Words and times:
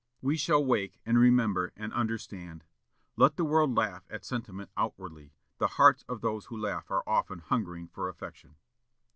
"We 0.19 0.35
shall 0.35 0.65
wake, 0.65 0.99
and 1.05 1.19
remember, 1.19 1.71
and 1.75 1.93
understand." 1.93 2.63
Let 3.17 3.37
the 3.37 3.45
world 3.45 3.75
laugh 3.75 4.03
at 4.09 4.25
sentiment 4.25 4.71
outwardly 4.75 5.35
the 5.59 5.67
hearts 5.77 6.01
of 6.09 6.21
those 6.21 6.45
who 6.47 6.57
laugh 6.57 6.89
are 6.89 7.03
often 7.05 7.37
hungering 7.37 7.87
for 7.87 8.09
affection! 8.09 8.55